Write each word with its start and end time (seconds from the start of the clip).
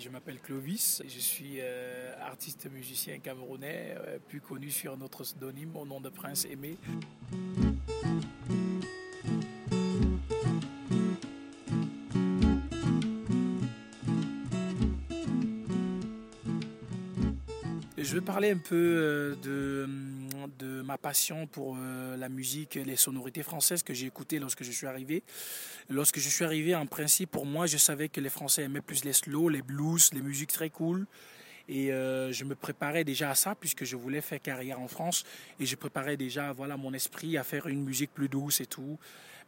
Je 0.00 0.08
m'appelle 0.08 0.40
Clovis, 0.40 1.02
je 1.06 1.18
suis 1.18 1.58
euh, 1.60 2.12
artiste 2.20 2.68
musicien 2.70 3.18
camerounais, 3.18 3.94
euh, 3.98 4.18
plus 4.18 4.40
connu 4.40 4.70
sur 4.70 4.96
notre 4.96 5.22
pseudonyme 5.22 5.76
au 5.76 5.86
nom 5.86 6.00
de 6.00 6.08
Prince 6.08 6.46
Aimé. 6.46 6.76
Je 17.96 18.14
vais 18.14 18.20
parler 18.20 18.50
un 18.50 18.58
peu 18.58 18.74
euh, 18.74 19.34
de, 20.48 20.82
ma 20.82 20.98
passion 20.98 21.46
pour 21.46 21.76
euh, 21.78 22.16
la 22.16 22.28
musique, 22.28 22.74
les 22.74 22.96
sonorités 22.96 23.42
françaises 23.42 23.82
que 23.82 23.94
j'ai 23.94 24.06
écoutées 24.06 24.38
lorsque 24.38 24.62
je 24.62 24.70
suis 24.70 24.86
arrivé. 24.86 25.22
Lorsque 25.88 26.18
je 26.18 26.28
suis 26.28 26.44
arrivé, 26.44 26.74
en 26.74 26.86
principe, 26.86 27.30
pour 27.30 27.46
moi, 27.46 27.66
je 27.66 27.76
savais 27.76 28.08
que 28.08 28.20
les 28.20 28.30
Français 28.30 28.62
aimaient 28.62 28.80
plus 28.80 29.04
les 29.04 29.12
slow, 29.12 29.48
les 29.48 29.62
blues, 29.62 30.12
les 30.12 30.22
musiques 30.22 30.52
très 30.52 30.70
cool. 30.70 31.06
Et 31.68 31.92
euh, 31.92 32.30
je 32.32 32.44
me 32.44 32.54
préparais 32.54 33.04
déjà 33.04 33.30
à 33.30 33.34
ça 33.34 33.54
puisque 33.54 33.84
je 33.84 33.96
voulais 33.96 34.20
faire 34.20 34.40
carrière 34.40 34.80
en 34.80 34.88
France 34.88 35.24
et 35.58 35.64
je 35.64 35.76
préparais 35.76 36.18
déjà 36.18 36.52
voilà 36.52 36.76
mon 36.76 36.92
esprit 36.92 37.38
à 37.38 37.42
faire 37.42 37.66
une 37.68 37.82
musique 37.82 38.12
plus 38.12 38.28
douce 38.28 38.60
et 38.60 38.66
tout. 38.66 38.98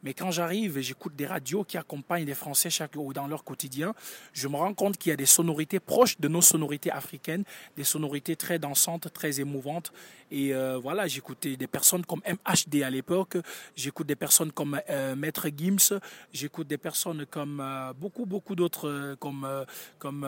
Mais 0.03 0.15
quand 0.15 0.31
j'arrive 0.31 0.79
et 0.79 0.83
j'écoute 0.83 1.17
des 1.17 1.27
radios 1.27 1.65
qui 1.65 1.77
accompagnent 1.77 2.25
les 2.27 2.35
Français 2.35 2.71
chaque 2.71 2.95
jour 2.95 3.13
dans 3.13 3.27
leur 3.27 3.45
quotidien, 3.45 3.95
je 4.33 4.49
me 4.49 4.57
rends 4.57 4.75
compte 4.75 4.99
qu'il 4.99 5.11
y 5.11 5.13
a 5.13 5.17
des 5.17 5.27
sonorités 5.27 5.81
proches 5.81 6.19
de 6.21 6.29
nos 6.29 6.43
sonorités 6.43 6.91
africaines, 6.91 7.45
des 7.77 7.85
sonorités 7.85 8.37
très 8.37 8.59
dansantes, 8.59 9.13
très 9.13 9.41
émouvantes. 9.41 9.93
Et 10.31 10.55
euh, 10.55 10.79
voilà, 10.79 11.07
j'écoutais 11.07 11.57
des 11.57 11.67
personnes 11.67 12.05
comme 12.05 12.21
MHD 12.27 12.83
à 12.83 12.91
l'époque, 12.91 13.37
j'écoute 13.77 14.07
des 14.07 14.17
personnes 14.17 14.53
comme 14.53 14.81
euh, 14.91 15.15
Maître 15.15 15.49
Gims, 15.57 16.01
j'écoute 16.33 16.67
des 16.67 16.79
personnes 16.79 17.27
comme 17.27 17.63
beaucoup, 17.99 18.27
beaucoup 18.27 18.55
d'autres, 18.55 19.17
comme, 19.21 19.47
comme 19.99 20.27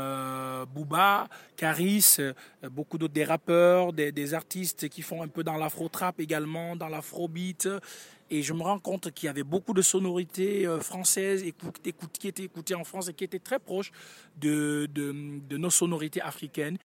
Booba, 0.73 1.29
euh, 1.63 2.33
beaucoup 2.71 2.99
d'autres 2.99 3.15
des 3.15 3.25
rappeurs, 3.25 3.93
des, 3.93 4.35
artistes 4.35 4.89
qui 4.89 5.03
font 5.03 5.23
un 5.23 5.29
peu 5.29 5.43
dans 5.43 5.57
l'afro-trap 5.57 6.21
également, 6.21 6.77
dans 6.77 6.89
l'afro-beat. 6.89 7.69
Et 8.31 8.43
je 8.43 8.53
me 8.53 8.63
rends 8.63 8.79
compte 8.79 9.11
qu'il 9.13 9.27
y 9.27 9.31
avait 9.31 9.43
beaucoup 9.43 9.73
de 9.73 9.83
sonorités 9.83 10.67
euh, 10.67 10.81
françaises 10.81 11.45
qui 12.13 12.29
étaient 12.29 12.45
écoutées 12.45 12.75
en 12.75 12.85
France 12.85 13.09
et 13.09 13.15
qui 13.15 13.25
étaient 13.25 13.39
très 13.39 13.59
proches 13.59 13.91
de, 14.37 14.87
de 14.93 15.57
nos 15.57 15.71
sonorités 15.71 16.21
africaines 16.21 16.79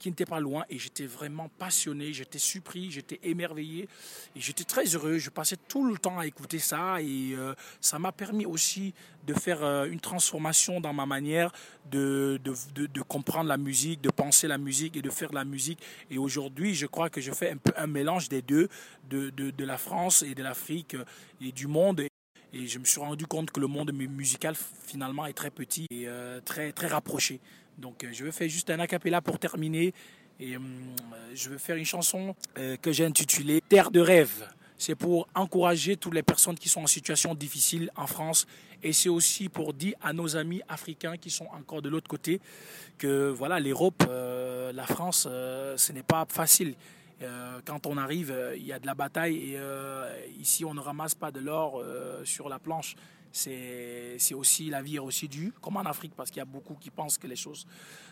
qui 0.00 0.08
n'était 0.08 0.24
pas 0.24 0.40
loin 0.40 0.64
et 0.70 0.78
j'étais 0.78 1.06
vraiment 1.06 1.48
passionné, 1.58 2.12
j'étais 2.12 2.38
surpris, 2.38 2.90
j'étais 2.90 3.20
émerveillé 3.22 3.88
et 4.34 4.40
j'étais 4.40 4.64
très 4.64 4.84
heureux. 4.86 5.18
Je 5.18 5.30
passais 5.30 5.56
tout 5.68 5.86
le 5.86 5.98
temps 5.98 6.18
à 6.18 6.26
écouter 6.26 6.58
ça 6.58 7.00
et 7.00 7.34
euh, 7.34 7.54
ça 7.80 7.98
m'a 7.98 8.10
permis 8.10 8.46
aussi 8.46 8.94
de 9.26 9.34
faire 9.34 9.62
euh, 9.62 9.84
une 9.84 10.00
transformation 10.00 10.80
dans 10.80 10.94
ma 10.94 11.06
manière 11.06 11.52
de, 11.90 12.40
de, 12.42 12.86
de, 12.86 13.02
comprendre 13.02 13.48
la 13.48 13.58
musique, 13.58 14.00
de 14.00 14.10
penser 14.10 14.48
la 14.48 14.58
musique 14.58 14.96
et 14.96 15.02
de 15.02 15.10
faire 15.10 15.32
la 15.32 15.44
musique. 15.44 15.80
Et 16.10 16.18
aujourd'hui, 16.18 16.74
je 16.74 16.86
crois 16.86 17.10
que 17.10 17.20
je 17.20 17.32
fais 17.32 17.50
un 17.50 17.58
peu 17.58 17.72
un 17.76 17.86
mélange 17.86 18.28
des 18.28 18.42
deux, 18.42 18.68
de, 19.10 19.30
de 19.30 19.64
la 19.64 19.76
France 19.76 20.22
et 20.22 20.34
de 20.34 20.42
l'Afrique 20.42 20.96
et 21.40 21.52
du 21.52 21.66
monde. 21.66 22.00
Et 22.52 22.66
je 22.66 22.78
me 22.78 22.84
suis 22.84 23.00
rendu 23.00 23.26
compte 23.26 23.50
que 23.50 23.60
le 23.60 23.68
monde 23.68 23.92
musical 23.92 24.54
finalement 24.86 25.26
est 25.26 25.34
très 25.34 25.50
petit 25.50 25.86
et 25.90 26.08
euh, 26.08 26.40
très, 26.44 26.72
très 26.72 26.88
rapproché. 26.88 27.40
Donc 27.80 28.04
euh, 28.04 28.08
je 28.12 28.24
vais 28.24 28.32
faire 28.32 28.48
juste 28.48 28.70
un 28.70 28.78
acapella 28.78 29.20
pour 29.20 29.38
terminer. 29.38 29.92
Et 30.38 30.56
euh, 30.56 30.58
je 31.34 31.50
vais 31.50 31.58
faire 31.58 31.76
une 31.76 31.84
chanson 31.84 32.34
que 32.54 32.92
j'ai 32.92 33.04
intitulée 33.04 33.62
Terre 33.68 33.90
de 33.90 34.00
rêve. 34.00 34.48
C'est 34.78 34.94
pour 34.94 35.28
encourager 35.34 35.96
toutes 35.96 36.14
les 36.14 36.22
personnes 36.22 36.56
qui 36.56 36.70
sont 36.70 36.80
en 36.80 36.86
situation 36.86 37.34
difficile 37.34 37.90
en 37.94 38.06
France. 38.06 38.46
Et 38.82 38.94
c'est 38.94 39.10
aussi 39.10 39.50
pour 39.50 39.74
dire 39.74 39.94
à 40.00 40.14
nos 40.14 40.36
amis 40.36 40.62
africains 40.66 41.18
qui 41.18 41.28
sont 41.28 41.46
encore 41.52 41.82
de 41.82 41.90
l'autre 41.90 42.08
côté 42.08 42.40
que 42.96 43.28
voilà, 43.28 43.60
l'Europe, 43.60 44.02
la 44.08 44.86
France, 44.86 45.28
ce 45.28 45.92
n'est 45.92 46.02
pas 46.02 46.24
facile. 46.26 46.74
Euh, 47.22 47.60
quand 47.64 47.86
on 47.86 47.96
arrive, 47.96 48.30
euh, 48.30 48.56
il 48.56 48.66
y 48.66 48.72
a 48.72 48.78
de 48.78 48.86
la 48.86 48.94
bataille 48.94 49.52
et 49.52 49.58
euh, 49.58 50.10
ici 50.38 50.64
on 50.64 50.72
ne 50.72 50.80
ramasse 50.80 51.14
pas 51.14 51.30
de 51.30 51.40
l'or 51.40 51.82
sur 52.24 52.48
la 52.48 52.58
planche. 52.58 52.96
C'est 53.32 54.34
aussi 54.34 54.70
la 54.70 54.82
vie 54.82 54.96
est 54.96 55.00
aussi 55.00 55.28
dure, 55.28 55.52
comme 55.60 55.76
en 55.76 55.82
Afrique, 55.82 56.14
parce 56.16 56.30
qu'il 56.30 56.38
y 56.38 56.42
a 56.42 56.46
beaucoup 56.46 56.74
qui 56.74 56.90
pensent 56.90 57.16
que 57.16 57.28
les 57.28 57.36
choses 57.36 57.64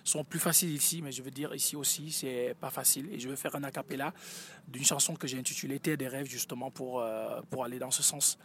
sont 0.05 0.23
plus 0.23 0.39
faciles 0.39 0.73
ici, 0.73 1.03
mais 1.03 1.11
je 1.11 1.23
veux 1.23 1.33
dire 1.33 1.53
ici 1.55 1.75
aussi 1.75 2.13
c'est 2.13 2.55
pas 2.61 2.71
facile. 2.71 3.09
Et 3.13 3.19
je 3.19 3.29
vais 3.29 3.35
faire 3.35 3.57
un 3.57 3.65
acapella 3.65 4.13
d'une 4.69 4.85
chanson 4.85 5.17
que 5.17 5.27
j'ai 5.27 5.39
intitulée 5.39 5.81
Terre 5.81 5.97
des 5.97 6.07
rêves 6.07 6.29
justement 6.29 6.71
pour 6.71 7.05
pour 7.51 7.65
aller 7.65 7.81
dans 7.81 7.91
ce 7.91 8.03
sens. 8.03 8.39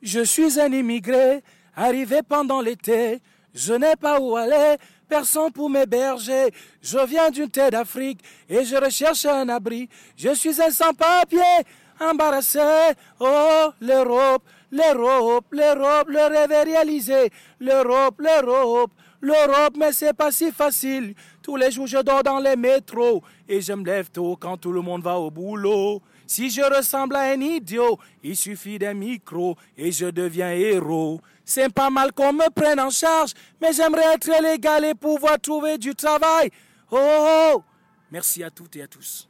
Je 0.00 0.20
suis 0.20 0.60
un 0.60 0.70
immigré 0.72 1.42
arrivé 1.74 2.22
pendant 2.22 2.60
l'été. 2.60 3.20
Je 3.56 3.72
n'ai 3.72 3.96
pas 3.96 4.20
où 4.20 4.36
aller, 4.36 4.76
personne 5.08 5.50
pour 5.50 5.70
m'héberger. 5.70 6.52
Je 6.82 6.98
viens 7.06 7.30
d'une 7.30 7.48
terre 7.48 7.70
d'Afrique 7.70 8.20
et 8.50 8.64
je 8.64 8.76
recherche 8.76 9.24
un 9.24 9.48
abri. 9.48 9.88
Je 10.14 10.34
suis 10.34 10.60
un 10.60 10.70
sans-papier, 10.70 11.40
embarrassé. 11.98 12.60
Oh, 13.18 13.70
l'Europe, 13.80 14.42
l'Europe, 14.70 15.46
l'Europe, 15.52 16.08
le 16.08 16.26
rêve 16.26 16.64
réalisé. 16.66 17.30
L'Europe, 17.58 18.20
l'Europe, 18.20 18.90
l'Europe, 19.26 19.74
mais 19.78 19.92
c'est 19.92 20.12
pas 20.12 20.30
si 20.30 20.52
facile. 20.52 21.14
Tous 21.42 21.56
les 21.56 21.70
jours 21.70 21.86
je 21.86 21.98
dors 21.98 22.22
dans 22.22 22.38
les 22.38 22.56
métros 22.56 23.22
et 23.48 23.60
je 23.60 23.72
me 23.72 23.84
lève 23.84 24.10
tôt 24.10 24.36
quand 24.38 24.56
tout 24.56 24.72
le 24.72 24.80
monde 24.80 25.02
va 25.02 25.18
au 25.18 25.30
boulot. 25.30 26.00
Si 26.26 26.50
je 26.50 26.62
ressemble 26.62 27.16
à 27.16 27.30
un 27.32 27.40
idiot, 27.40 27.98
il 28.22 28.36
suffit 28.36 28.78
d'un 28.78 28.94
micro 28.94 29.56
et 29.76 29.92
je 29.92 30.06
deviens 30.06 30.52
héros. 30.52 31.20
C'est 31.44 31.72
pas 31.72 31.90
mal 31.90 32.12
qu'on 32.12 32.32
me 32.32 32.50
prenne 32.50 32.80
en 32.80 32.90
charge, 32.90 33.32
mais 33.60 33.72
j'aimerais 33.72 34.14
être 34.14 34.30
légal 34.42 34.84
et 34.84 34.94
pouvoir 34.94 35.40
trouver 35.40 35.78
du 35.78 35.94
travail. 35.94 36.50
Oh, 36.90 36.96
oh, 36.98 37.52
oh. 37.54 37.62
Merci 38.10 38.42
à 38.42 38.50
toutes 38.50 38.76
et 38.76 38.82
à 38.82 38.86
tous. 38.86 39.28